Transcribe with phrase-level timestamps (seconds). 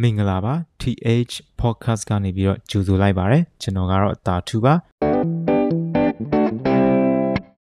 [0.00, 4.74] မင်္ဂလာပါ TH podcast ကနေပြီးတော့ကြိုဆိုလိုက်ပါရစေကျွန်တော်ကတော့တာထူပါ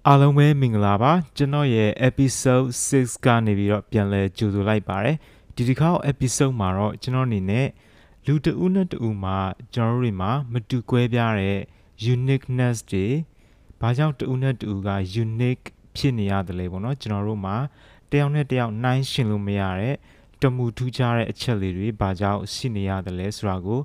[0.08, 5.14] အားလုံးပဲမင်္ဂလာပါကျွန်တော်ရဲ့ episode 6ကနေပြီးတော့ပြန်လဲကြိုဆိုလိုက်ပါရစေ
[5.56, 7.68] ဒီတစ်ခါ episode မှာတော့ကျွန်တော်အနေနဲ့
[8.26, 9.38] လူတဦးနဲ့တဦးမှာ
[9.74, 11.60] ကျွန်တော်တို့တွေမှာမတူကွဲပြားတဲ့
[12.14, 13.06] uniqueness တွေ
[13.82, 14.90] ဘာကြောင့်တဦးနဲ့တဦးက
[15.24, 15.66] unique
[15.96, 17.56] ဖြစ်နေရတယ်လဲပေါ့နော်ကျွန်တော်တို့မှာ
[18.12, 19.96] တယောက်နဲ့တယောက်နှိုင်းရှင်လို့မရတဲ့
[20.42, 23.80] တမှုထူးခြားတဲ့အချက်လေးတွေဘာကြောင့်ရှိနေရတယ်လဲဆိုတာကို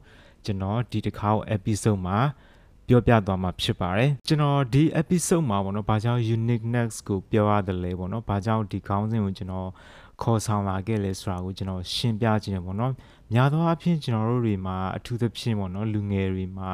[0.44, 2.18] ကျွန်တော်ဒီတစ်ခါ episode မှာ
[2.88, 9.68] ပြောပြသွားမှာဖြစ်ပါတယ်ကျွန်တော်ဒီ episode မှာပေါ့နော်ဘာကြောင့် uniqueness ကိုပြောရတယ်လဲပေါ့နော်ဘာကြောင့်ဒီခေါင်းစဉ်ကိုကျွန်တော်
[10.22, 12.92] ခေါ်ဆောင်လာခဲ့လဲဆိုတာကိုကျွန်တော်ရှင်းပြခြင်းပေါ့နော်
[13.32, 16.70] များသောအားဖြင့်ကျွန်တော်တို့တွေမှာအထူးသဖြင့်ပေါ့နော်လူငယ်တွေမှာ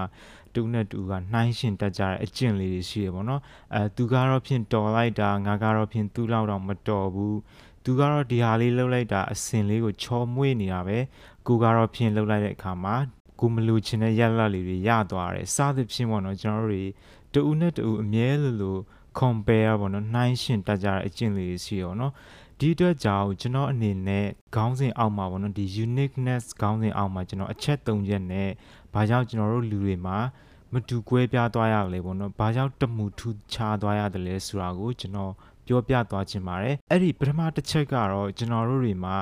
[0.55, 3.41] တူနဲ့တူကနှိုင်းရှင်တက်ကြတဲ့အကျင့်လေးတွေရှိတယ်ပေါ့နော်
[3.75, 7.37] အဲသူကတော့ဖြင့်တော်လိုက်တာငါကတော့ဖြင့်သူ့လောက်တော့မတော်ဘူး
[7.85, 10.99] သူကတော့ဒီဟာလေးလှုပ်လိုက်တာအစင်လေးကိုချော်မွေ့နေတာပဲ
[11.47, 12.97] ကိုကတော့ဖြင့်လှုပ်လိုက်တဲ့အခါမှာ
[13.41, 16.85] ကိုမလူချင်တဲ့ရက်လက်လေးတွေရသွားတယ်စသဖြင့်ပေါ့နော်ကျွန်တော်တို့တွေ
[17.33, 18.77] တူနဲ့တူအမြဲလိုလို
[19.19, 22.13] compare ပေါ့နော်နှိုင်းရှင်တက်ကြတဲ့အကျင့်လေးတွေရှိရောနော်
[22.59, 28.49] ဒီအတွက်ကြောင့်ကျွန်တော်အနေနဲ့ခေါင်းစဉ်အောက်မှာပေါ့နော်ဒီ uniqueness ခေါင်းစဉ်အောက်မှာကျွန်တော်အချက်၃ချက်နဲ့
[28.95, 30.19] ဘာကြောင့်ကျွန်တော်တို့လူတွေမှာ
[30.73, 35.33] မတူကွဲပြားသွားရလဲပေါ့နော်ဘာကြောင့်တမှုထူးခြားသွားရတယ်လဲဆိုတာကိုကျွန်တော်
[35.71, 39.17] ပြောပြသွားခြင်းပါတယ်အဲ့ဒီပထမတစ်ချက်ကတော့ကျွန်တော်တို့တွေမှာ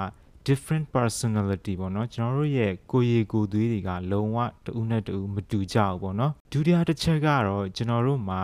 [0.49, 8.43] different personality ပေါ့နော်ကျွန်တော်တို့ရဲ့ကိုယ်ရည်ကိုယ်သွေးတွေကလုံးဝတဦးနဲ့တဦးမတူကြဘူးပေါ့နော်ဒုတိယတစ်ချက်ကတော့ကျွန်တော်တို့မှာ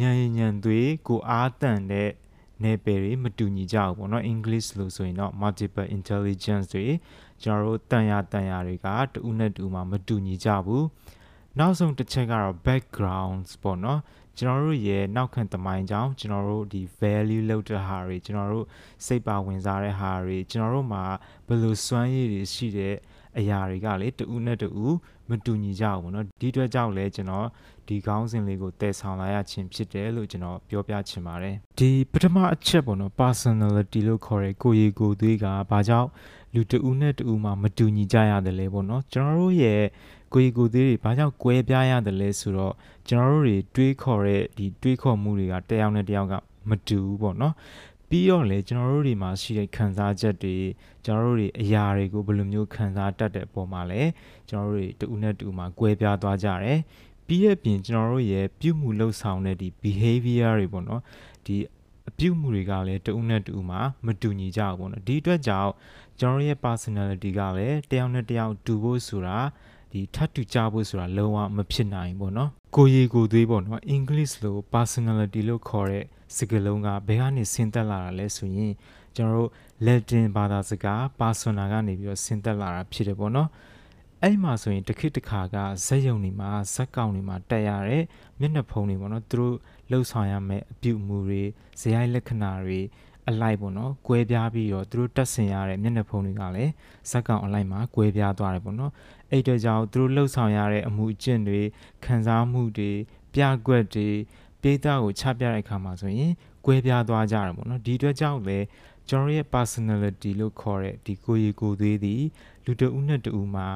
[0.00, 2.10] ညံညံသွေးကိုအားတန်တဲ့
[2.62, 6.86] နယ်ပယ်တွေမတူညီကြဘူးပေါ့နော် English လို့ဆိုရင်တော့ multiple intelligence တွေ
[7.42, 10.84] ကျွန်တော်တို့တန်ရတန်ရတွေကတဦးနဲ့တူမှာမတူညီကြဘူး
[11.59, 13.99] နောက်ဆုံးတစ်ချက်ကတော့ backgrounds ပေါ့နော်
[14.37, 18.65] ကျွန်တော်တို့ရဲ့နောက်ခံသမိုင်းကြောင်းကျွန်တော်တို့ဒီ value လောက်တဲ့ဟာတွေကျွန်တော်တို့
[19.05, 21.03] စိတ်ပါဝင်စားတဲ့ဟာတွေကျွန်တော်တို့မှာ
[21.47, 22.95] ဘယ်လိုစွမ်းရည်တွေရှိတဲ့
[23.39, 24.97] အရာတွေကလေတူးနဲ့တူး
[25.29, 27.47] မတူညီကြဘူးเนาะဒီအတွက်ကြောင့်လဲကျွန်တော်
[27.87, 36.09] ဒီခေါင်းစဉ်လေးကိုတည်ဆောင်လာရခြင်းဖြစ်တယ်လို့ကျွန်တော်ပြောပြချင်ပါတယ်ဒီပထမအချက်ပေါ့နော် personality လို့ခေါ်တဲ့ကိုယ်ရည်ကိုယ်သွေးကဘာကြောင့်
[36.53, 39.83] လူတဦးနဲ့တဦးမှာမတူညီကြရတယ်လဲပေါ့နော်ကျွန်တော်တို့ရဲ့
[40.32, 42.74] ကိုယ်ကိုယ်သေးတွေဘာကြောင့်ကွဲပြားရတယ်လဲဆိုတော့
[43.08, 46.34] ကျွန်တော်တို့တွေတွေးခေါ်တဲ့ဒီတွေးခေါ်မှုတွေကတယောက်နဲ့တယောက်က
[46.68, 47.54] မတူဘူးပေါ့နော်
[48.08, 50.56] ပြီးတော့လေကျွန်တော်တို့တွေမှာရှိတဲ့ခံစားချက်တွေ
[51.04, 54.02] ကျွန်တော်တို့တွေအရာတွေကိုဘယ်လိုမျိုးခံစားတတ်တဲ့အပေါ်မှာလဲ
[54.48, 56.78] ကျွန်တော်တို့တွေတူနဲ့တူမှာကွဲပြားသွားကြတယ်
[57.26, 61.02] ပြီးရဲ့ပြင်ကျွန်တော်တို့ရဲ့ပြုမှုလှုပ်ဆောင်တဲ့ဒီ behavior တွေပေါ့နော်
[61.46, 61.56] ဒီ
[62.08, 65.72] အပြုမှုတွေကလည်းတူနဲ့တူမှာမတူညီကြဘူးပေါ့နော်ဒီအတွက်ကြောင့်
[66.20, 69.38] ကျွန်တော်ရဲ့ personality ကလည်းတယောက်နဲ့တယောက်တူဖို့ဆိုတာ
[69.91, 78.73] ဒီထပ်တူကြဖို့ဆိုတာလုံးဝမဖြစ်နိုင်ဘူးเนาะကိုရီကိုသွေးပေါ့เนาะ English လို့ personality လို့ခေါ်တဲ့စကားလုံးကဘယ်ကနေဆင်းသက်လာတာလဲဆိုရင်
[79.15, 79.49] ကျွန်တော်တို့
[79.85, 83.47] Latin ဘာသာစကား persona ကနေပြီးတော့ဆင်းသက်လာတာဖြစ်တယ်ပေါ့เนาะ
[84.21, 88.03] အဲ့မှာဆိုရင်တခိတခါကဇက်ယုံနေမှာဇက်ကောင်နေမှာတက်ရတဲ့
[88.39, 89.55] မျက်နှာဖုံးတွေပေါ့နော်သူတို့
[89.91, 91.43] လှုပ်ဆောင်ရမယ့်အပြုအမူတွေ
[91.79, 92.81] ဇယိုက်လက္ခဏာတွေ
[93.28, 96.72] အလိုက်ပေါ့နော်ကွဲပြားပြီးတော့သူတို့တက်ဆင်ရတဲ့မျက်နှာဖုံးတွေကလည်း
[97.10, 98.92] ဇက်ကောင်အလိုက်မှာကွဲပြားသွားတယ်ပေါ့နော်
[99.30, 101.60] အဲ့တဲ့ကြောင့်သူတို့လှုပ်ဆောင်ရတဲ့အမှုအကျင့်တွေ
[102.04, 102.90] ခံစားမှုတွေ
[103.34, 104.08] ပြကွက်တွေ
[104.62, 106.32] ပိဿကိုချပြတဲ့အခါမှာဆိုရင်
[106.66, 108.66] ကွဲပြားသွားကြတယ်ပေါ့နော်ဒီအတွက်ကြောင့်လည်း
[109.08, 112.22] ကျွန်တော်ရဲ့ personality လို့ခေါ်တဲ့ဒီကိုယ်ရည်ကိုယ်သွေးသည်
[112.64, 113.68] လူတဦးနဲ့တဦးမှာ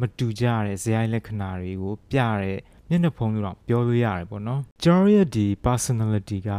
[0.00, 6.50] မတူကြတဲ့ဇယိုက်လက္ခဏာတွေကိုပြတဲ့မျက်နှာဖုံးလို့တော့ပြောလို့ရတယ်ပေါ့နော်ကျွန်တော်ရဲ့ဒီ personality က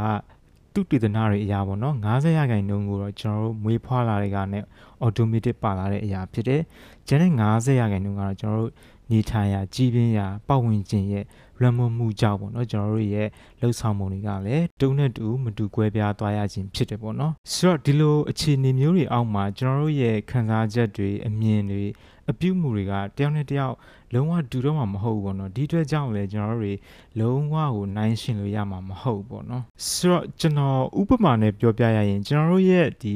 [0.74, 4.64] သူတည်တနာတွေအရာပေါ့နော်90ရာခိုင်နှုန်းကိုတော့ကျွန်တော်တို့မွေးဖွားလာတဲ့ကနဲ့
[5.06, 6.62] automatic ပါလာတဲ့အရာဖြစ်တယ်။
[7.08, 8.72] ကျန်တဲ့90ရာခိုင်နှုန်းကတော့ကျွန်တော်တို့
[9.12, 11.26] နေထိုင်ရာကြီးပြင်းရာပတ်ဝန်းကျင်ရဲ့
[11.62, 13.28] ရမမှုကြောင့်ပေါ့နော်ကျွန်တော်တို့ရဲ့
[13.60, 21.84] လှုပ်ဆောင်မှုတွေကလည်းတုံးနဲ့တူမတူကွဲပြားသွားရခြင်းဖြစ်တယ်ပေါ့နော်ဆိုတော့ဒီလိုအခြေအနေမျိုးတွေအောက်မှာကျွန်တော်တို့ရဲ့ခံစားချက်တွေအမြင်တွေ
[22.32, 23.76] အပြုမှုတွေကတယောက်နဲ့တယောက်
[24.14, 26.74] လုံးဝတူတော့မှာမဟုတ်ဘူးပေါ့နော်ဒီအတွက်ကြောင့်လည်းကျွန်တော်တို့တွေ
[27.20, 33.14] လုံးဝကိုနိုင်ရှင်လို့ရမှာမဟုတ်ပေါ့နော်ဆိုတော့ကျွန်တော်ဥပမာနဲ့ပြောပြရရင်ကျွန်တော်တို့ရဲ့ဒီ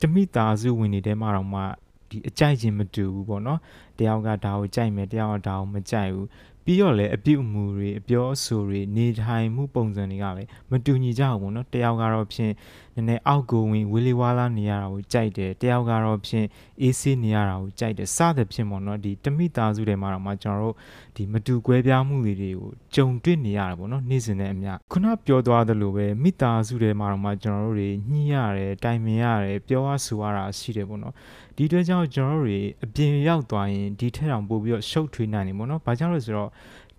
[0.00, 1.60] တမိသားစုဝင်နေတဲ့မှာတော့မှ
[2.10, 3.60] ဒီအကြိုက်ခြင်းမတူဘူးပေါ့နော်
[3.98, 6.26] တယောက်ကဒါကိုကြိုက်မယ်တယောက်ကဒါကိုမကြိုက်ဘူး
[6.64, 12.52] ပြီးတော့လည်းအပြုအမူတွေအပြောအဆိုတွေနေထိုင်မှုပုံစံတွေကလည်းမတူညီကြဘူးပေါ့နော်တယောက်ကတော့ဖြင့်
[12.87, 16.46] န ည်းနည်းအောက်ကိုဝင်ဝီလီဝါလာနေရတာကိုကြိုက်တယ်တယောက်ကတော့ဖြင့်
[16.82, 20.74] အေးဆေးနေရတာကိုကြိုက်တယ်စသဖြင့်ပေါ့နော်ဒီတမိသားစုတွေမှာတော့မှကျွန်တော်တို့
[21.16, 31.14] ဒီမတူကွဲပြားမှုတွေကိုကြုံတွေ့နေရတာပေါ့နော်နေ့စဉ်နဲ့အမျှခုနပြောသွားသလိုပဲမိသားစုတွေမှာတော့မှကျွန်တော်တို့တွေညှိရတယ်တိုင်ပင်ရတယ်ပြောရဆိုရတာရှိတယ်ပေါ့နော်
[31.56, 36.50] ဒီအတွက်ကြောင့်ကျွန်တော်တို့တွေအပြင်ရောက်သွားရင်ဒီထက်တောင်ပိုပြီးတော့ရှုပ်ထွေးနိုင်နေပေါ့နော်။ဘာကြောင့်လဲဆိုတော့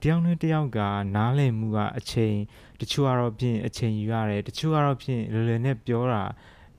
[0.01, 0.79] တယောက်နဲ့တယောက်က
[1.15, 2.35] နားလည်မှုကအချိန်
[2.79, 6.23] တချို့ကတော့ဖြင့်အချိန်ယူရတယ်တချို့ကတော့ဖြင့်လွယ်လွယ်နဲ့ပြောတာ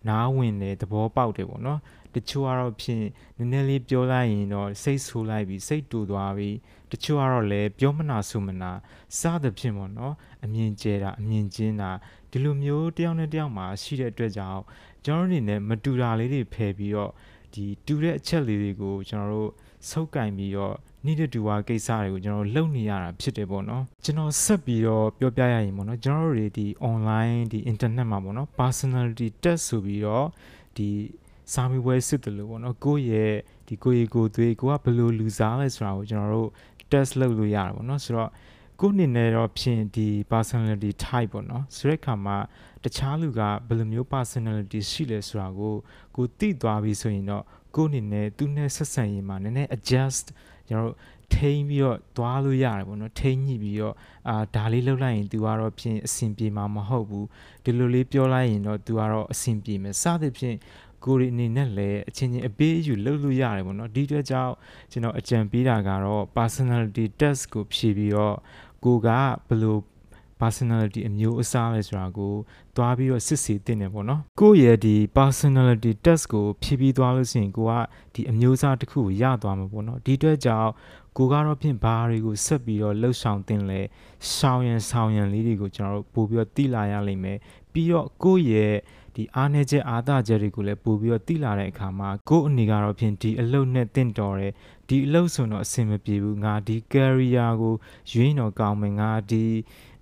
[0.09, 1.81] နားဝင်တယ်သဘောပေါက်တယ်ပေါ့နော်
[2.15, 3.05] တချို့ကတော့ဖြင့်
[3.37, 6.57] နည်းနည်းလေးပြောလိုက်ရင်တော့စိတ်ဆိုးလိုက်ပြီးစိတ်တူသွားပြီး
[6.91, 8.71] တချို့ကတော့လည်းပြောမနာဆိုမနာ
[9.19, 10.15] စသဖြင့်ပေါ့နော်
[10.45, 11.91] အမြင်ကျဲတာအမြင်ကျင်းတာ
[12.31, 14.63] ဒီလိုမျိုးတယောက်နဲ့တယောက်မှာရှိတဲ့အတွက်ကြောင့်
[15.05, 17.13] ကျွန်တော်တို့အနေနဲ့မတူတာလေးတွေဖယ်ပြီးတော့
[17.55, 19.51] ဒီတူတဲ့အချက်လေးတွေကိုကျွန်တော်တို့
[19.89, 20.75] ဆုပ်ကင်ပြီးတော့
[21.07, 30.27] နေတဲ့တူဝါကိစ္စတွေကိုကျွန်တော်တို့လုပ်နေရတာဖြစ်တယ်ပေါ့နော်ကျွန်တော်ဆက်ပြီးတော့ပြောပြရရင်ပေါ့နော်ကျွန်တော်တို့တွေဒီ online ဒီ internet မှာပေါ့နော် personality test ဆိုပြီးတော့
[30.77, 30.89] ဒီ
[31.53, 33.35] စာမေးပွဲစစ်တယ်လို့ပေါ့နော်ကိုယ့်ရဲ့
[33.67, 36.49] ဒီကိုယ့်ရဲ့ကိုယ်သွေးကိုကဘယ်လိုလူစားလဲဆိုတာကိုကျွန်တော်တို့
[36.91, 38.31] test လုပ်လို့ရတယ်ပေါ့နော်ဆိုတော့
[38.81, 42.37] ကိုအနေနဲ့တော့ဖြင့်ဒီ personality type ပေါ့နော်ဆိုတဲ့အခါမှာ
[42.85, 45.75] တခြားလူကဘယ်လိုမျိုး personality ရှိလဲဆိုတာကို
[46.17, 47.45] ကိုသိသွားပြီဆိုရင်တော့
[47.77, 50.27] ကိုအနေနဲ့သူနဲ့ဆက်ဆံရေးမှာနည်းနည်း adjust
[50.71, 50.97] ကျွန်တော်တို့
[51.35, 53.95] ထိန်းပြီးတော့သွားလို့ရတယ်ပေါ့နော်ထိန်းညှိပြီးတော့
[54.29, 57.27] အာဒါလေးလှုပ်လိုက်ရင် तू ကတော့ဖြင့်အဆင်ပြေမှာမဟုတ်ဘူး
[57.65, 60.57] ဒီလိုလေးပြောလိုက်ရင်တော့ तू ကတော့အဆင်ပြေမယ်စသဖြင့်
[61.05, 64.55] ကိုရီအနေနဲ့လည်းအချင်းချင်းအပေးအယူလုပ်လို့ရတယ်ပေါ့နော်ဒီအတွက်ကြောင့်
[64.91, 68.37] ကျွန်တော်အကြံပေးတာကတော့ personality test ကိုဖြည့်ပြီးတော့
[68.85, 69.09] ကိုက
[69.49, 69.77] ဘယ်လို
[70.41, 72.35] personality အမျိုးအစားလဲဆိုတာကို
[72.77, 77.73] တွားပြီးတော့စစ်ဆေးတင်တယ်ပေါ့နော်ကိုယ့်ရဲ့ဒီ personality test ကိုဖြည့်ပြီးသွားလို့ရှိရင်ကိုက
[78.15, 80.71] ဒီအမျိုးအစားတစ်ခုကိုရသွားမှာပေါ့နော်ဒီအတွက်ကြောင့်
[81.17, 83.81] ကိုကတော့ဖြင့်ဘာတွေကိုဆက်ပြီးတော့လှုပ်ဆောင်တင်လဲ
[84.33, 87.39] ရှောင်းရန်ဆောင်ရန်လေးတွေကိုကျွန်တော်တို့ပို့ပြီးတော့တိလာရလိမ့်မယ်
[87.73, 88.77] ပြီးတော့ကိုယ့်ရဲ့
[89.17, 94.53] ဒီအားနေချက်အားသာချက်တွေကိုလည်းပို့ပြီးတော့တိလာတဲ့အခါမှာကိုယ့်အနေကတော့ဖြင့်ဒီအလုပ်နဲ့တင့်တော်တယ်
[94.89, 97.75] ဒီအလုပ်ဆိုတော့အဆင်မပြေဘူးငါဒီ career ကို
[98.13, 99.45] ရွေးတော့ကောင်းမယ်ငါဒီ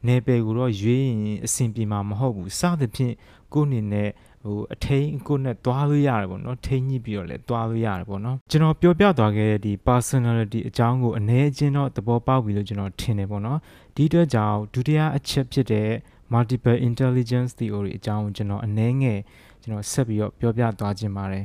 [0.06, 3.14] နယ်ပယ်ကိုတော့ရွေးရင်အဆင်ပြေမှာမဟုတ်ဘူးစသဖြင့်
[3.54, 4.10] ကိုယ့်အနေနဲ့
[4.44, 13.58] ဟိုအထိန်ကိုနဲ့တွားလို့ရတယ်ပေါ့နော်ထိန်ညှိပြီးတော့လည်းတွားလို့ရတယ်ပေါ့နော်ကျွန်တော်ပြောပြသွားခဲ့တဲ့ဒီ personality အကြောင်းကိုအနည်းအကျဉ်းတော့သဘောပေါက်ပြီလို့ကျွန်တော်ထင်တယ်ပေါ့နော်
[13.96, 15.88] ဒီအတွက်ကြောင့်ဒုတိယအချက်ဖြစ်တဲ့
[16.32, 19.20] multiple intelligence theory အကြောင်းကိုကျွန်တော်အနည်းငယ်
[19.62, 21.44] ကျွန်တော်ဆက်ပြီးတော့ပြောပြသွားခြင်းပါတယ်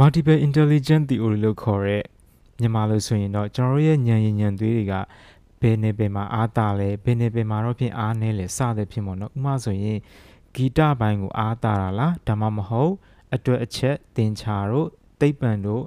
[0.00, 2.02] multiple intelligence theory လို့ခေါ်တဲ့
[2.60, 4.94] မြန်မာလို့ဆိုရင်တော့ကျွန်တော်ရဲ့ဉာဏ်ရည်ဉာဏ်သွေးတွေက
[5.64, 9.98] ဘယ်နေပင်မှာအားတာလဲဘယ်နေပင်မှာတော့ဖြင့်အားနည်းလဲစသဖြင့်ပေါ့နော်ဥပမာဆိုရင်
[10.54, 12.92] ဂီတပိုင်းကိုအားတာတာလားဒါမှမဟုတ်
[13.34, 14.88] အတွက်အချက်သင်္ချာတို့
[15.20, 15.82] သိပ္ပံတို့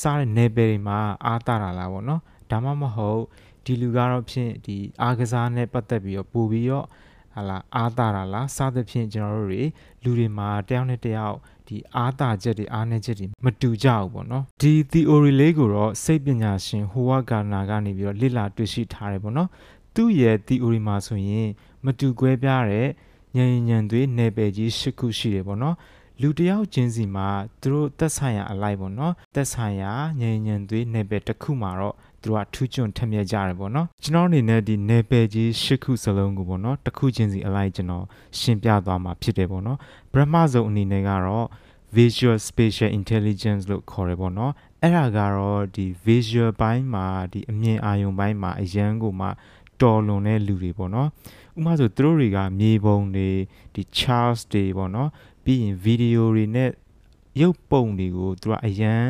[0.00, 2.20] စတဲ့နေပယ်တွေမှာအားတာတာလားပေါ့နော်
[2.50, 3.22] ဒါမှမဟုတ်
[3.64, 6.86] ဒီလူကတော့ဖြင့်ဒီအားကစားနဲ့ပတ်သက်ပြီးတော့ပို့ပြီးတော့
[7.34, 9.62] ဟာလာအားတာတာလားစသဖြင့်ကျွန်တော်တို့တွေ
[10.02, 11.36] လူတွေမှာတယောက်နဲ့တယောက်
[11.68, 19.48] ဒီအားတာချက်တွေအားနည်းချက်တွေမတူကြဘူးပေါ့နော်ဒီ theory လေးကိုတော့စိတ်ပညာရှင်ဟိုဝါဂါနာကနေပြီးတော့လေ့လာတွေ့ရှိထားတယ်ပေါ့နော်
[19.94, 21.48] သူ့ရဲ့ theory မှာဆိုရင်
[21.84, 22.88] မတူကွဲပြားတဲ့
[23.36, 25.76] ဉာဏ်ဉာဏ်သွေးနယ်ပယ်ကြီး၈ခုရှိတယ်ပေါ့နော်
[26.20, 27.28] လူတယောက်ချင်းစီမှာ
[27.60, 38.04] သူတို့သက်ဆိုင်ရာအလိုက်ပေါ့နော်သက်ဆိုင်ရာဉာဏ်ဉာဏ်သွေးနယ်ပယ်တစ်ခုမှာတော့ သူတို့ကထူးချွန်ထက်မြက်ကြတယ်ပေါ့နော်ကျွန်တော်အနေနဲ့ဒီနယ်ပယ်ကြီး၈ခုစလုံးကိုပေါ့နော်တစ်ခုချင်းစီအလိုက်ကျွန်တော်
[38.38, 39.78] ရှင်းပြသွားမှာဖြစ်တယ်ပေါ့နော်
[40.12, 41.46] ပထမဆုံးအနေနဲ့ကတော့
[41.96, 44.52] visual spatial intelligence လို့ခေါ်ရပေါ့နော်
[44.82, 49.28] အဲ့ဒါကတော့ဒီ visual ဘိုင်းမှာဒီအမြင်အာရုံဘိုင်းမှာအရန်ကိုမှ
[49.80, 51.08] တော်လွန်တဲ့လူတွေပေါ့နော်
[51.58, 53.30] ဥပမာဆိုသူတို့တွေကမြေပုံတွေ
[53.74, 55.10] ဒီ charts တွေပေါ့နော်
[55.44, 56.70] ပြီးရင် video တွေနဲ့
[57.40, 59.02] ရုပ်ပုံတွေကိုသူကအရန်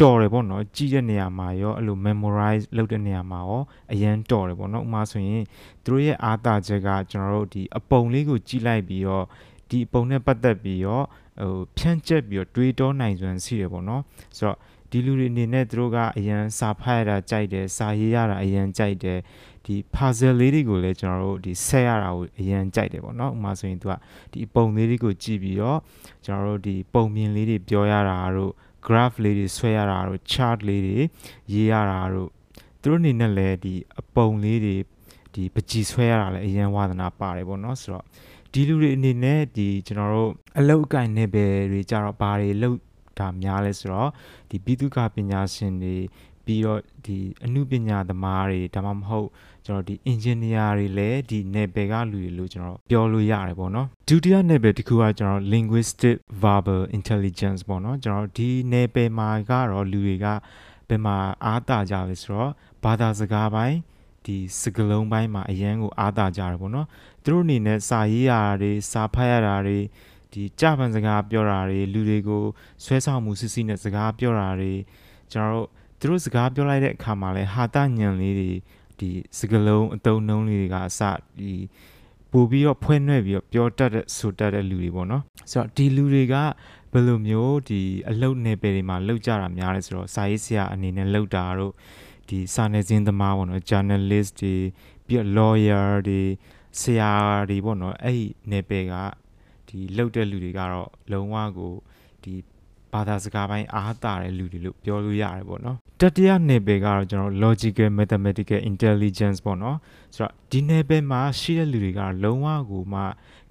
[0.00, 3.62] တော်တယ်ပေါ့နော်ကြည့်တဲ့နေရာမှာရောအဲ့လို memorize လုပ်တဲ့နေရာမှာရော
[3.92, 5.42] အရန်တော်တယ်ပေါ့နော်ဥပမာဆိုရင်
[5.84, 9.24] သူတို့ရဲ့အားသာချက်ကကျွန်တော်တို့ဒီအပုံလေးကိုကြည့်လိုက်ပြီးတော့
[9.70, 11.04] ဒီအပုံနဲ့ပတ်သက်ပြီးတော့
[11.40, 14.02] ဟိုဖြန့်ကျက်ပြီးတော့တွေးတောနိုင်စွမ်းရှိတယ်ပေါ့နော်
[14.36, 14.58] ဆိုတော့
[14.90, 19.18] ဒီလူတွေအနေနဲ့သူတို့ကအရန်စာဖတ်ရတာကြိုက်တယ်စာရေးရတာအရန်ကြိုက်တယ်
[19.64, 23.94] ဒီ puzzle လေးတွေကိုလည်းကျွန်တော်တို့ဒီ set ရတာကိုအရန်ကြိုက်တယ်ပေါ့နော်ဥပမာဆိုရင်သူက
[24.32, 25.78] ဒီပုံလေးတွေကိုကြည့်ပြီးတော့
[26.24, 28.52] ကျွန်တော်တို့ဒီပုံမြင်လေးတွေပြောရတာတို့
[28.86, 30.98] graph လေးတွေဆွဲရတာတို့ chart လေးတွေ
[31.52, 32.30] ရေးရတာတို့
[32.80, 34.76] သူတို့အနေနဲ့လည်းဒီအပုံလေးတွေ
[35.34, 38.04] ဒီပကြီဆွဲရတာလည်းအရန်ဝါသနာပါတယ်ပေါ့နော်ဆိုတော့
[38.52, 42.78] ဒီလူတွေအနေနဲ့ဒီကျွန်တော်တို့အလောက်အကင်နေပဲတွေကြတော့ဘာတွေလောက်
[43.18, 44.10] တာများလဲဆိုတော့
[44.50, 45.96] ဒီဘိတုကပညာရှင်တွေ
[46.50, 49.28] ပြီးတော့ဒီအမှုပညာသမားတွေဒါမှမဟုတ်
[49.66, 60.26] ကျွန်တော်ဒီ engineer တွေလည်းဒီ level ကလူတွေလို့ကျွန်တော်ပြောလို့ရတယ်ပေါ့နော်ဒုတိယ level တစ်ခုကကျွန်တော် linguistic verbal intelligence ပေါ့နော်ကျွန်တော်ဒီ level မှာကတော့လူတွေက
[60.88, 62.50] ဘယ်မှာအားတာကြလဲဆိုတော့
[62.84, 63.78] ဘာသာစကားပိုင်း
[64.24, 66.86] ဒီစကလုံးပိုင်းမှာအရန်ကိုအားတာကြတယ်ပေါ့နော်
[67.24, 69.78] သူတို့အနေနဲ့စာရေးရတာတွေစာဖတ်ရတာတွေ
[70.32, 72.42] ဒီကြပန်စကားပြောတာတွေလူတွေကို
[72.84, 74.72] ဆွဲဆောင်မှုစစ်စစ်နဲ့စကားပြောတာတွေ
[75.32, 75.68] ကျွန်တော်တို့
[76.00, 78.50] သူတို့စကားပြောလိုက်တဲ့အခါမှာလဲဟာတညံလေးတွေ
[78.98, 81.00] ဒီစကလုံးအတုံးနှုံးလေးတွေကအစ
[81.38, 81.52] ဒီ
[82.32, 86.34] ပို့ပြီးတော့ဖွဲနှဲ့ပြီးတော့ပြောတတ်တဲ့ဆိုတတ်တဲ့လူတွေပေါ့နော်ဆိုတော့ဒီလူတွေက
[86.92, 87.80] ဘယ်လိုမျိုးဒီ
[88.10, 91.72] အလုတ်နယ်ပယ်တွေမှာလောက်ကြတာများလဲဆိုတော့စာရေးဆရာအနေနဲ့လောက်တာတို့
[92.28, 94.54] ဒီစာနယ်ဇင်းသမားပေါ့နော် journalist တွေ
[95.06, 96.20] ပြီးတော့ lawyer တွေ
[96.80, 97.10] ဆရာ
[97.50, 98.94] တွေပေါ့နော်အဲ့ဒီနယ်ပယ်က
[99.68, 101.72] ဒီဒီလှုပ်တဲ့လူတွေကတော့လုံးဝကို
[102.22, 102.34] ဒီ
[102.92, 109.76] ဘာသာစကားပိုင်းအားတာတဲ့လူတွေလို့ပြောလို့ရတယ်ပေါ့နော်တတိယနယ်ပယ်ကတော့ကျွန်တော် logical mathematical intelligence ပေါ့နော်
[110.14, 113.00] ဆိုတော့ဒီနယ်ပယ်မှာရှိတဲ့လူတွေကတော့လုံးဝကိုမှ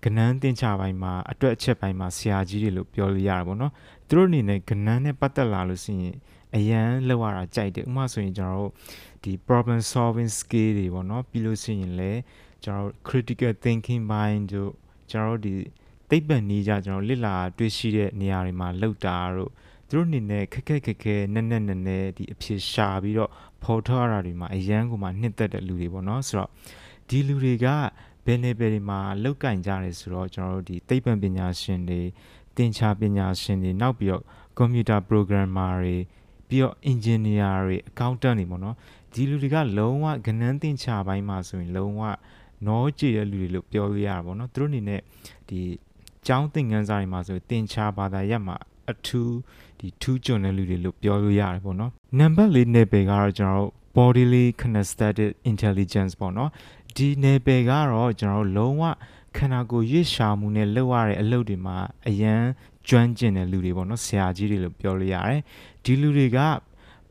[0.04, 3.72] ကဏ္ဍသင်္ချာပိုင်းမှာအတွက်အချက်ပိုင်းမှာဆရာကြီးတွေလို့ပြောလို့ရတယ်ပေါ့နော်
[4.08, 6.16] သူတို့အနေနဲ့ကဏ္ဍနဲ့ပတ်သက်လာလို့ရှိရင်
[6.56, 8.72] အရန်လောက်ရတာကြိုက်တယ်ဥပမာဆိုရင်ကျွန်တော်တို့
[9.24, 12.20] ဒီ problem solving skill တွေပေါ့နော်ပြီးလို့ရှိရင်လည်း
[12.64, 14.72] ကျွန်တော်တို့ critical thinking mind တို့
[15.12, 15.54] ကျွန်တော်တို့ဒီ
[16.10, 19.52] သိပ္ပံနည်းကြကျွန်တော်လစ်လာတွေ့ရှိတဲ့နေရာတွေမှာလောက်တာတို့
[19.90, 23.32] သူတို့အနေနဲ့ခက်ခက်ခက်ခဲနက်နက်နက်နက်ဒီအဖြစ်ရှာပြီးတော့
[23.64, 26.50] ဖော်ထုတ်ရတာတွေမှာအရန်ကိုမှနှစ်သက်တဲ့လူတွေပေါ့နော်ဆိုတော့
[27.10, 27.68] ဒီလူတွေက
[28.26, 32.02] ဘယ်နေဘယ်ဒီမှာလောက်ကင်ကြတယ်ဆိုတော့ကျွန်တော်တို့ဒီသိပ္ပံပညာရှင်တွေ
[32.58, 34.24] တင်ချာပညာရှင်တွေနောက်ပြီးတော့
[34.58, 35.98] ကွန်ပျူတာ programmer တွေ
[36.48, 38.76] ပြီးတော့ engineer တွေ accountant တွေပေါ့နော်
[39.14, 42.02] ဒီလူတွေကလုံးဝကဏ္ဍတင်ချာပိုင်းမှာဆိုရင်လုံးဝ
[42.68, 45.02] နောကြည့်တဲ့လူတွေလို့ပြောလို့ရတာပေါ့နော်သူတို့အနေနဲ့
[45.50, 45.60] ဒီ
[46.28, 48.56] ကျောင်းသင်ခန်းစာတွေမှာဆိုတင်ချာဘာသာရပ်မှာ
[48.92, 49.34] အထူး
[49.80, 56.50] ဒီထူးကျွန်းတဲ့လူတွေလို့ပြောလို့ရတယ်ပေါ့နော်နံပါတ်၄နယ်ပယ်ကတော့ကျွန်တော်တို့ bodily kinesthetic intelligence ပေါ့နော်
[56.96, 58.84] ဒီနယ်ပယ်ကတော့ကျွန်တော်တို့လုံးဝ
[59.38, 62.42] ခန္ဓာကိုယ်ရွေ့ရှာမှုနဲ့လုပ်ရတဲ့အလုပ်တွေမှာအရန်
[62.88, 65.42] ကျွမ်းကျင်တဲ့လူတွေပေါ့နော်ဆရာကြီးတွေလို့ပြောလို့ရတယ်
[65.84, 66.40] ဒီလူတွေက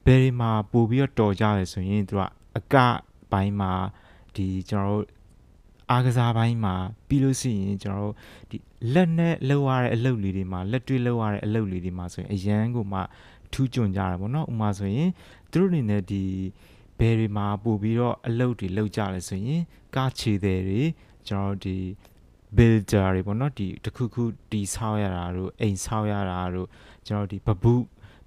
[0.07, 2.23] ဘယ်မှာပို့ပြီးတော့တော်ကြလဲဆိုရင်သူက
[2.59, 2.75] အက
[3.33, 3.73] ပိုင်းမှာ
[4.35, 5.18] ဒီကျွန်တော်တို့
[5.91, 6.75] အားကစားပိုင်းမှာ
[7.09, 8.15] ပြီးလို့ရှိရင်ကျွန်တော်တို့
[8.51, 8.57] ဒီ
[8.95, 13.01] လက်နဲ့လှုပ်ရတဲ့အလုပ်လေးတွေမှာလက်တွေ့လှုပ်ရတဲ့အလုပ်လေးတွေမှာဆိုရင်အရန်ကိုမှ
[13.53, 15.11] ထူးကျွန်းကြတာပေါ့နော်ဥမာဆိုရင်
[15.53, 16.23] သူတို့အနေနဲ့ဒီ
[16.99, 19.61] ဘယ်တွေမှာပို့ပြီးတော့အလုပ်တွေလုပ်ကြလဲဆိုရင်
[19.97, 20.83] ကားခြေတယ်တွေ
[21.29, 21.77] ကျွန်တော်တို့ဒီ
[22.57, 26.69] builder တွေပေါ့နော်ဒီတခုခုတီဆောက်ရတာတို့အိမ်ဆောက်ရတာတို့
[27.07, 27.73] ကျွန်တော်ဒီပပု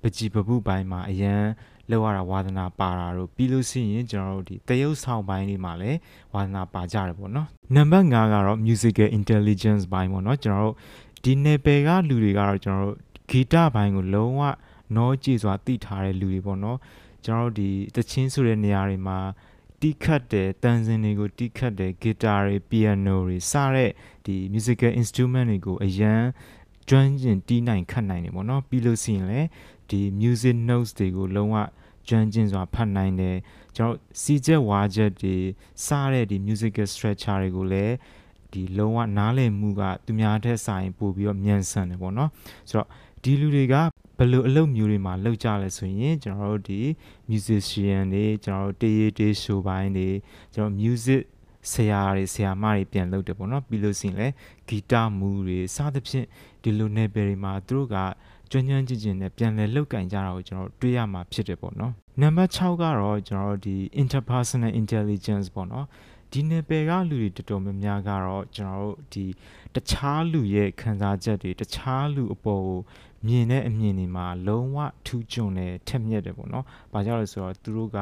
[0.01, 1.43] ပကြီးပပုပိုင်းမှာအရန်
[1.89, 5.97] လောက်ရတာဝါသနာပါတာတို့ပြီးလို့ရှိရင်ကျွန်တော်တို့ဒီတရုပ်ဆောင်ပိုင်းတွေမှာလည်း
[6.33, 10.75] ဝါသနာပါကြတယ်ပေါ့နော်နံပါတ်5ကတော့ musical intelligence ဘိုင်းပေါ့နော်ကျွန်တော်တို့
[11.23, 12.97] ဒီနယ်ပယ်ကလူတွေကတော့ကျွန်တော်တို့
[13.29, 14.41] ဂီတဘိုင်းကိုလုံးဝ
[14.95, 16.77] နောကြည့်စွာသိထားတဲ့လူတွေပေါ့နော်
[17.25, 19.19] ကျွန်တော်တို့ဒီတချင်းဆိုတဲ့နေရာတွေမှာ
[19.81, 23.91] တီးခတ်တယ်တန်စင်တွေကိုတီးခတ်တယ်ဂီတာတွေပီယိုနိုတွေစတဲ့
[24.25, 26.21] ဒီ musical instrument တွေကိုအရန်
[26.89, 29.47] ကျွမ်းကျင်တီးနိုင်ခတ်နိုင်တယ်ပေါ့နော်ပြီးလို့ရှိရင်လည်း
[29.91, 31.55] ဒီ music notes တွေကိုလုံးဝ
[32.07, 33.37] ကျွမ်းကျင်စွာဖတ်နိုင်တယ်
[33.75, 35.35] ကျွန်တော်စီချက်ဝါချက်တွေ
[35.85, 37.95] စတဲ့ဒီ musical structure တွေကိုလည်း
[38.51, 42.29] ဒီလုံးဝနားလည်မှုကသူများထက်စာရင်ပို့ပြီးတော့မြန်ဆန်တယ်ပေါ့နော်
[42.69, 42.87] ဆိုတော့
[43.23, 43.75] ဒီလူတွေက
[44.17, 46.81] ဘယ်လိုအလုပ်မျိုးတွေမှာလုပ်ကြလဲဆိုရင်ကျွန်တော်တို့ဒီ
[47.29, 50.09] musician တွေကျွန်တော်တို့တေးရေးတေး show ပိုင်းတွေ
[50.53, 51.21] ကျွန်တော် music
[51.71, 54.33] ဆရာတွေဆရာမတွေပြန်လုပ်တယ်ပေါ့နော်ပြီးလို့ရှိရင်လည်း
[54.67, 56.27] ဂီတမူတွေစသဖြင့်
[56.63, 57.97] ဒီလို level တွေမှာသူတို့က
[58.51, 65.85] ကျွမ်းကျွမ်းကျင်ကျင်နဲ့ပြန်လည်လောက်ကင်ကြတာကိုကျွန်တော်တွေ့ရမှာဖြစ်တယ်ပေါ့နော်နံပါတ်6ကတော့ကျွန်တော်ဒီ interpersonal intelligence ပေါ့နော်
[66.31, 69.25] ဒီနယ်ပယ်ကလူတွေတော်တော်များများကတော့ကျွန်တော်တို့ဒီ
[69.75, 72.79] တခြားလူရဲ့ခံစားချက်တွေတခြားလူအပေါ်ကို
[73.27, 77.99] မြင်တဲ့အမြင်တွေမှာလုံးဝထူးချွန်တယ်ထက်မြက်တယ်ပေါ့နော်။ဘာကြောင့်လဲဆိုတော့သူတို့က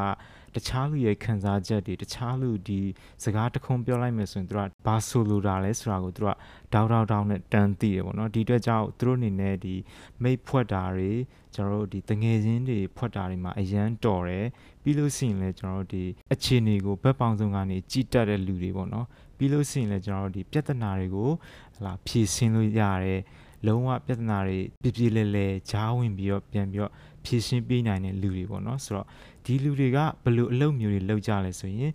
[0.56, 2.82] တခြားလူရဲ့ခံစားချက်တွေတခြားလူဒီ
[3.24, 6.28] စကားတခုံပြောလိုက်မယ်ဆိုရင်သူကဘာဆိုလိုတာလဲဆိုတာကိုသူက
[6.74, 9.76] တောက်တောက်တောက်နဲ့တန်းသိတယ်ပေါ့နော်ဒီအတွက်ကြောင့်သူတို့အနေနဲ့ဒီ
[10.24, 11.12] မိတ်ဖွက်တာတွေ
[11.56, 14.46] ကျွန်တော်တို့ဒီတငယ်ချင်းတွေဖွက်တာတွေမှာအရန်တော်တယ်
[14.84, 19.06] ပြီးလို့ရှိရင်လည်းကျွန်တော်တို့ဒီအခြေအနေကိုဘက်ပေါင်းစုံကနေကြည်တက်တဲ့လူတွေပေါ့နော်
[19.38, 21.30] ပြီးလို့ရှိရင်လည်းကျွန်တော်တို့ဒီပြဿနာတွေကို
[21.76, 23.22] ဟလာဖြေရှင်းလို့ရတယ်
[23.66, 26.92] လုံးဝပြဿနာတွေပြပြလဲလဲဂျားဝင်ပြီးတော့ပြန်ပြီးတော့
[27.26, 29.08] ဖြေရှင်းပေးနိုင်တဲ့လူတွေပေါ့နော်ဆိုတော့
[29.46, 31.92] ဒီလူတွေကဘယ်လိုအလုပ်မျိုးတွေလုပ်ကြလဲဆိုရင်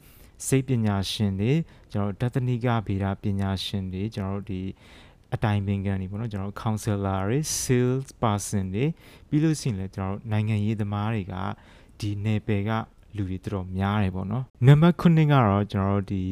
[0.47, 1.52] စိတ်ပညာရှင်တွေ
[1.92, 4.62] ကျွန်တော်တသနိကဗေဒပညာရှင်တွေကျွန်တော်တို့ဒီ
[5.35, 8.85] အတိုင်ပင်ခံတွေပေါ့နော်ကျွန်တော်တို့ counselor တွေ sales person တွေ
[9.28, 11.35] ပြီးလို့ရှိရင်လည်းကျွန်တော်တို့နိုင်ငံရေးသမားတွေက
[12.00, 12.71] ဒီနယ်ပယ်က
[13.16, 16.23] လူတွေတော်တော်များတယ်ပေါ့နော်နံပါတ်9ကတော့ကျွန်တော်တို့ဒီ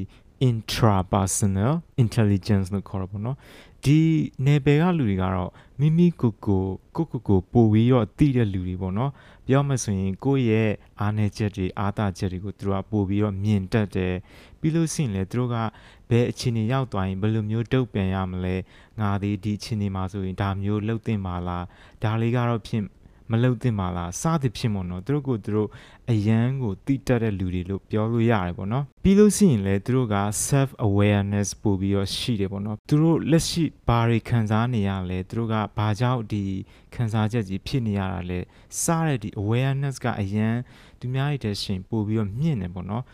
[0.49, 1.73] intrapersonal
[2.03, 3.37] intelligence လို့ခေါ်ရပါတော့
[3.85, 4.01] ဒီ
[4.45, 6.63] နယ်ပယ်ကလူတွေကတော့မိမိကိုကို
[6.97, 9.11] ကိုကိုကိုပို့ပြီးတော့တည်တဲ့လူတွေပေါ့နော်
[9.47, 10.71] ပြောမှဆိုရင်ကိုယ့်ရဲ့
[11.01, 14.15] အားနည်းချက်တွေအားသာချက်တွေကိုသူတို့ကပို့ပြီးတော့မြင်တတ်တယ်
[14.61, 15.57] ပြီးလို့ရှိရင်လည်းသူတို့က
[16.11, 18.57] ဘယ်အခြေအနေရောက်သွားရင်ဘယ်လိုမျိုးတုတ်ပြန်ရမလဲ
[19.01, 21.65] ငါဒီဒီအခြေအနေမှာဆိုရင်ဒါမျိုးလှုပ်တင်ပါလား
[22.03, 22.83] ဒါလေးကတော့ဖြစ်
[23.33, 25.69] မလုပ်သင့်ပါလားစသည်ဖြစ်မို့နော်သူတို့ကိုသူတို့
[26.11, 30.17] အယမ်းကိုတိတက်တဲ့လူတွေလို့ပြောလို့ရတယ်ပေါ့နော်ပြီးလို့ရှိရင်လည်းသူတို့က
[30.49, 36.43] self awareness ပို့ပြီးတော့ရှိတယ်ပေါ့နော်သူတို့လက်ရှိဘာတွေခံစားနေရလဲသူတို့ကဘာကြောင့်ဒီ
[36.95, 38.41] ခံစားချက်ကြီးဖြစ်နေရတာလဲ
[38.83, 40.61] စတဲ့ဒီ awareness ကအယမ်း
[41.01, 43.05] သူများရဲ့တဲ့ရှင်ပို့ပြီးတော့မြင့်တယ်ပေါ့နော်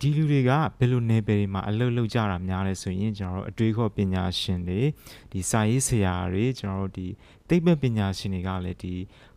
[0.00, 4.80] ဒီလူတွေကဘယ်လိုနယ်ပယ်တွေမှာအလုပ်လုပ်ကြတာများလဲဆိုရင်ကျွန်တော်တို့အတွေးခေါ်ပညာရှင်တွေ
[5.32, 7.06] ဒီစာရေးဆရာတွေကျွန်တော်တို့ဒီ
[7.48, 8.94] သိပ္ပံပညာရှင်တွေကလည်းဒီ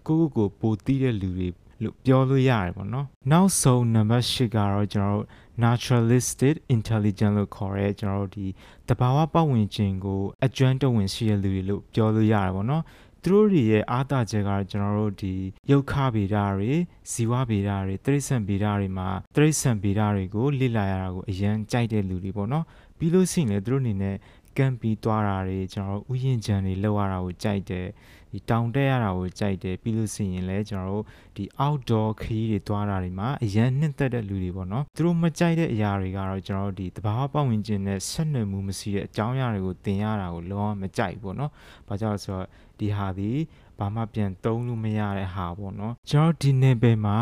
[0.08, 1.50] ကိုကိုကိုပိုတီးတဲ့လူတွေ
[1.84, 5.26] လို့ပြောလို့ရတယ်ပေါ့နော်နောက်ဆုံး number 8ကတော့ကျွန်တော်တို့
[5.64, 8.46] naturalistic intelligence လို့ခေါ်ရဲကျွန်တော်တို့ဒီ
[8.88, 12.84] တဘာဝပတ်ဝန်းကျင်ကိုအကျွမ်းတဝင်ရှိတဲ့လူတွေလို့ပြောလို့ရတယ်ပေါ့နော်
[13.24, 15.34] သူတို့တွေရဲ့အားသာချက်ကတော့ကျွန်တော်တို့ဒီ
[15.70, 16.72] ယုတ်ခဗေဒတွေ
[17.12, 22.66] ဇီဝဗေဒတွေတိရစ္ဆာန်ဗေဒတွေမှာတိရစ္ဆာန်ဗေဒတွေကိုလေ့လာရတာကိုအရန်ကြိုက်တဲ့လူတွေပေါ့နော်
[22.98, 24.16] ပြီးလို့ရှိရင်လည်းသူတို့အနေနဲ့
[24.58, 27.88] ကမ်ပြီးသွားတာတွေကျွန်တော်တို့ဥယျာဉ်ခြံတွေလောက်ရတာကိုကြိုက်တယ်
[28.32, 31.06] ဒီတောင်တက်ရတာကိုကြိုက်တယ်ပြီးလို့ရှိရင်လည်းကျွန်တော်တို့
[31.36, 41.52] ဒီ outdoor ခရီးတွေသွားတာတွေမှာအရန်နှစ်သက်တဲ့လူတွေပေါ့နော်သူတို့မကြိုက်တဲ့အရာတွေကတော့ကျွန်တော်တို့ဒီတဘာဝပတ်ဝန်းကျင်နဲ့ဆက်နွယ်မှုမရှိတဲ့အကြောင်းအရာတွေကိုသင်ရတာကိုလုံးဝမကြိုက်ဘူးပေါ့နော်
[41.88, 42.48] ဘာကြောင့်လဲဆိုတော့
[42.80, 43.32] ဒီဟာဒီ
[43.80, 47.18] ဘာမှပြန်သုံးလို့မရတဲ့ဟာပေါ့နော်ကျွန်တော်ဒီနယ်ပယ်မှာ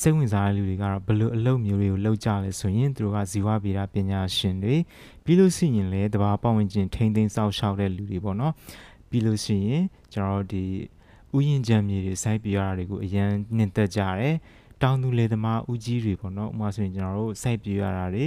[0.00, 4.76] စိတ်ဝင်စားတဲ့လူတွေကတော့ဘယ်လိုအလုပ်မျိုးတွေကိုလုပ်ကြလဲဆိုရင်သူတို့ကဇီဝဗေဒပညာရှင်တွေ
[5.24, 8.52] ပြီးလို့ရှိရင်လည်းတဘာပတ်ဝန်းကျင်ထိန်းသိမ်းစောင့်ရှောက်တဲ့လူတွေပေါ့နော်
[9.12, 10.64] ပြီးလို့ရှိရင်ကျွန်တော်ဒီ
[11.36, 14.34] ဥယျာဉ်ကြံမြေတွေစိုက်ပြရတာတွေကိုအရန်နှင်သက်ကြတယ်
[14.82, 18.26] တောင်သူလယ်သမားဦးကြီးတွေပေါ့နော်ဥပမာဆိုရင်ကျွန်တော်တို့စိုက်ပြရတာတွေ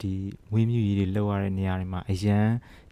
[0.00, 0.10] ဒီ
[0.50, 2.46] မွေးမြူရေးတွေလောက်ရတဲ့နေရာတွေမှာအရန်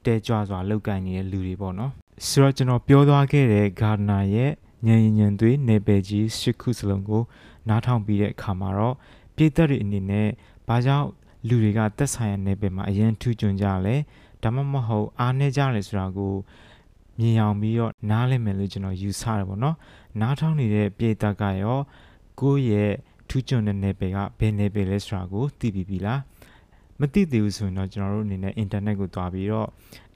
[0.05, 1.91] တဲကြွစွာလောက်ကင်နေတဲ့လူတွေပေါ့နော်
[2.29, 4.53] ဆိုတော့ကျွန်တော်ပြောသွားခဲ့တဲ့ Gardner ရဲ့
[4.87, 7.23] ညဉ့်ညဉ့်သွေးနေပယ်ကြီးရှစ်ခုစလုံးကို
[7.69, 8.95] နားထောင်ပြီးတဲ့အခါမှာတော့
[9.37, 10.29] ပြည်သက်တွေအနေနဲ့
[10.69, 11.09] ဘာကြောင့်
[11.49, 13.97] လူတွေကသက်ဆိုင်ရာနယ်ပယ်မှာအရင်ထူးချွန်ကြလဲ
[14.43, 16.35] ဒါမှမဟုတ်အားနေကြလဲဆိုတာကို
[17.19, 19.77] မြင်အောင်ပြီးတော့နားလည်မယ်လို့ကျွန်တော်ယူဆတယ်ပေါ့နော်
[20.21, 21.79] နားထောင်နေတဲ့ပြည်သက်ကရော
[22.41, 22.93] ကိုယ့်ရဲ့
[23.29, 26.21] ထူးချွန်တဲ့နယ်ပယ်ကဘယ်နယ်ပယ်လဲဆိုတာကိုသိပြီးပြီလား
[27.01, 29.69] မသိသေးဘူးဆိုရင်တော့ကျွန်တော်တို့အနေနဲ့ internet ကိုတွားပြီးတော့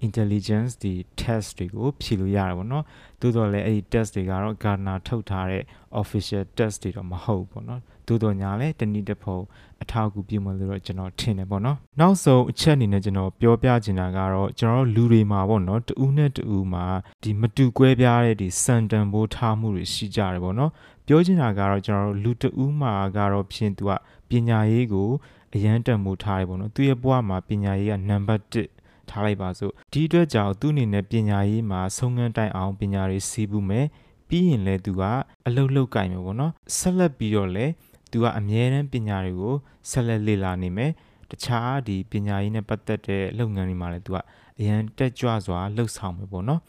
[0.06, 2.84] intelligence ဒီ test တွေကိုဖြေလို့ရတယ်ပေါ့နော်
[3.20, 5.62] သို့တော်လည်းအဲ့ဒီ test တွေကတော့ Gartner ထုတ်ထားတဲ့
[6.00, 9.38] official test တွေတော့မဟုတ်ဘူးပေါ့နော်သို့တော်ညာလည်းတနည်းတစ်ဖုံ
[9.82, 16.84] အထောက်အကူပြုမယ်လို့တော့ကျွန်တော်ထင်တယ်ပေါ့နော်နောက်ဆုံးအချက်အနေနဲ့ကျွန်တော်ပြောပြချင်တာကတော့ကျွန်တော်လူတွေမှာပေါ့နော်တူးနဲ့တူးမှာ
[17.22, 20.70] ဒီမတူကွဲပြားတဲ့ဒီစံတန်ဖိုးထားမှုတွေရှိကြတယ်ပေါ့နော်
[21.06, 23.90] ပြောချင်တာကတော့ကျွန်တော်လူတူးမှာကတော့ဖြင့်သူက
[24.28, 25.08] ပညာရေးကို
[25.54, 28.79] အရန်တန်မိုးထားတယ်ပေါ့နော်သူရဲ့ဘဝမှာပညာရေးကနံပါတ်1
[29.10, 33.86] ထားလိုက်ပါစို့ဒီအတွက်ကြောင့်သူ့အနေနဲ့ပညာရေးမှာဆုံးငန်းတိုင်အောင်ပညာရေးစီးပူးမယ်
[34.28, 35.02] ပြီးရင်လည်းသူက
[35.46, 37.72] အလုတ်လုတ်ကင်မယ်ပေါ့နော်ဆက်လက်ပြီးတော့လည်း
[38.10, 39.54] သူကအမြဲတမ်းပညာတွေကို
[39.90, 40.90] ဆက်လက်လေ့လာနေမယ်
[41.30, 44.18] တခြားဒီပညာရေးနဲ့ပတ်သက်တဲ့လုပ်ငန်းတွေမှာလည်းသူက
[44.58, 46.60] အရန်တက်ကြွစွာလှုပ်ဆောင်မယ်ပေါ့နော်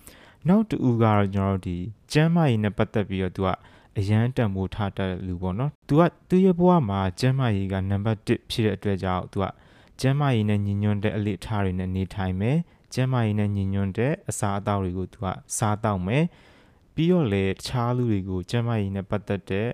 [0.48, 1.78] နောက်တူကတော့ကျွန်တော်တို့ဒီ
[2.12, 3.50] ကျမ်းမာရေးနဲ့ပတ်သက်ပြီးတော့သူက
[4.00, 9.46] အရန်တန်ဖိုးထားတဲ့လူပေါ့နော်။ तू ကသူ့ရဲ့ဘဝမှာကျမ်းမာရေးကနံပါတ်1ဖြစ်တဲ့အတွက်ကြောင့် तू က
[10.02, 12.58] ကျမ်းမာရေးနဲ့ညီညွတ်တဲ့အလေးထားတွေနဲ့နေထိုင်မယ်။
[12.94, 15.26] ကျမ်းမာရေးနဲ့ညီညွတ်တဲ့အစာအသောက်တွေကို तू က
[15.58, 16.24] စားတောက်မယ်။
[16.96, 19.68] ပြီးတော့လေတခြားလူတွေကိုကျမ်းမာရေးနဲ့ပတ်သက်တဲ့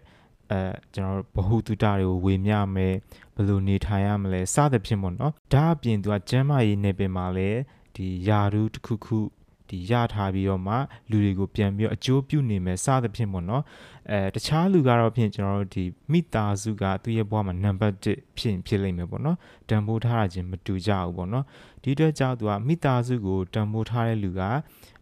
[0.51, 0.61] အဲ
[0.93, 2.95] ကျွန်တော်ဘ ഹു တုတတွေကိုဝေမျှမယ်
[3.35, 7.59] ဘယ်လိုနေထိုင်ရမလဲစသဖြင့်ပေါ့နော်ဒါအပြင်သူကကျမ်းမာရေးနယ်ပယ်မှာလည်း
[7.95, 9.19] ဒီယာရုတစ်ခုခု
[9.69, 10.75] ဒီရထားပြီးတော့မှ
[11.09, 13.63] လူတွေကိုပြန်ပြီးတော့အကျိုးပြုနေမယ်စသဖြင့်ပေါ့နော်
[14.11, 19.37] အဲတခြားလူကတော့ဖြင့်ကျွန်တော်တို့ဒီမိသားစုကသူ့ရဲ့ဘဝမှာနံပါတ်1ဖြစ်ဖြစ်လိမ့်မယ်ပေါ့နော်
[19.69, 21.45] တန်ဖိုးထားတာချင်းမတူကြဘူးပေါ့နော်
[21.81, 24.41] ဒီအတွက်ကြောင့်သူကမိသားစုကိုတန်ဖိုးထားတဲ့လူက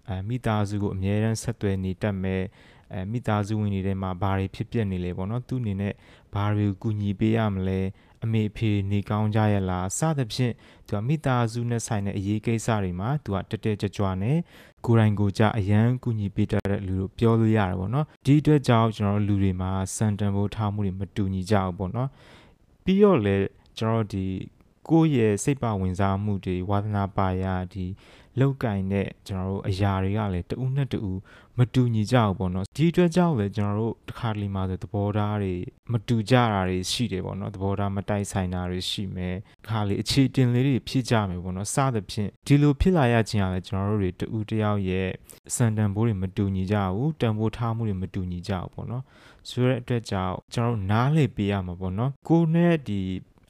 [0.08, 2.44] အဲမိသားစုကိုအမြဲတမ်းဆက်သွယ်နေတတ်မယ်
[2.94, 5.94] အဲမိသားစုဝင်တွေထဲမှာဘာတွေဖြစ်ပျက်နေလဲပေါ့နော်သူအနေနဲ့
[6.34, 7.80] ဘာတွေကိုကူညီပေးရမလဲ
[8.24, 10.54] အမေဖေနေကောင်းကြရလားစသဖြင့်
[10.88, 14.38] သူကမိသားစုနဲ့ဆိုင်တဲ့အရေးကိစ္စတွေမှာသူကတက်တက်ကြွကြွနဲ့
[14.86, 22.10] ကိုယ်တိုင်ကိုကြအရန်ကူညီပေးတတ်တဲ့လူတို့ပြောလို့ရတာပေါ့နော်ဒီအတွက်ကြောင့်ကျွန်တော်တို့လူတွေမှာစံတန်ဖိုးထားမှုတွေမတူညီကြဘူးပေါ့နော်
[22.84, 23.36] ပြီးတော့လေ
[23.78, 24.26] ကျွန်တော်ဒီ
[24.90, 27.86] ကိုယ့်ရဲ့စိတ်ပါဝင်စားမှုတွေဝါသနာပါရဒီ
[28.40, 31.20] လောက်ကင်တဲ့ကျွန်တော်တို့အရာတွေကလည်းတူးနဲ့တူး
[31.58, 35.54] မတူညီကြဘူးပေါ့နော်ဒီအတွက်ကြောင့်လည်းကျွန်တော်တို့တစ်ခါတလေမှဆိုသဘောထားတွေ
[35.92, 39.36] မတူကြတာတွေရှိတယ်ပေါ့နော်သဘောထားမတိုက်ဆိုင်တာတွေရှိမယ်
[39.68, 45.10] ခါလေအခြေတင်လေးတွေဖြစ်ကြမယ်ပေါ့နော်စသဖြင့်ဒီလိုဖြစ်လာရခြင်းကလည်းကျွန်တော်တို့တွေတူးတယောက်ရဲ့
[45.56, 49.04] စံတန်ဖိုးတွေမတူညီကြဘူးတန်ဖိုးထားမှုတွေမတူညီကြဘူးပေါ့နော်
[49.50, 53.02] ဆိုတဲ့အတွက်ကြောင့်ကျွန်တော်တို့နားလေပေးရမှာပေါ့နော်ကိုနဲ့ဒီ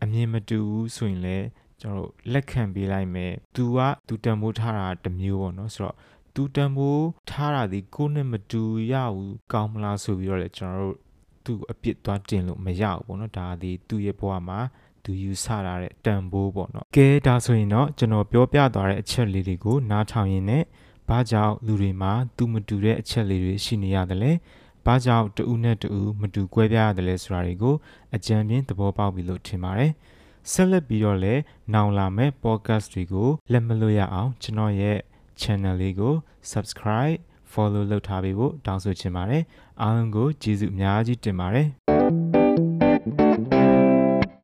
[0.04, 1.46] အမြင်မတူဘူးဆိုရင်လည်း
[1.80, 5.96] ကျွန်တော်တို့လက်ခံပေးလိုက်မယ်။ तू က तू တန်ဖိုးထားတာတစ်မျိုးပေါ့နော်ဆိုတော့
[6.34, 8.62] तू တန်ဖိုးထားတာဒီကိုနဲ့မတူ
[8.92, 10.96] ရဘူးကောင်းမလားဆိုပြီးတော့လေကျွန်တော်တို့
[11.44, 14.58] သူ့အပြစ်သွားတင်လို့မရဘူးပေါ့နော်ဒါဒီသူ့ရဲ့ဘဝမှာ
[15.04, 20.62] သူယူဆတာတဲ့တန်ဖိုးပေါ့နော်ကဲဒါဆိုရင်တော့ကျွန်တော်ပြောပြသွားတဲ့အချက်လေးတွေကိုနားထောင်ရင်းနဲ့
[21.08, 24.32] ဘာကြောင့်လူတွေမှာသူမတူတဲ့အချက်လေးတွေရှိနေရတယ်လဲ
[24.85, 27.75] ဘာကြောင့်တူနဲ့တူမတူကွဲပြားရတယ်လဲဆိုတာတွေကို
[28.15, 29.91] အကြံပြင်းသဘောပေါက်ပြီလို့ထင်ပါတယ်။
[30.51, 31.41] ဆက်လက်ပြီးတော့လည်း
[31.73, 34.97] နောင်လာမယ့် podcast တွေကိုလက်မလွတ်ရအောင်ကျွန်တော်ရဲ့
[35.41, 36.13] channel လေးကို
[36.51, 37.19] subscribe
[37.51, 39.43] follow လုပ်ထားပေးဖို့တောင်းဆိုချင်ပါတယ်
[39.81, 41.67] အားလုံးကိုကျေးဇူးအများကြီးတင်ပါတယ်